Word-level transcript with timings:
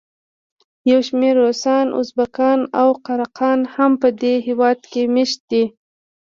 یو 0.91 0.99
شمېر 1.07 1.35
روسان، 1.43 1.85
ازبکان 1.99 2.59
او 2.79 2.87
قراقان 3.05 3.59
هم 3.75 3.91
په 4.01 4.07
دې 4.21 4.33
هېواد 4.47 4.79
کې 4.91 5.01
مېشت 5.15 5.39
دي. 5.51 5.63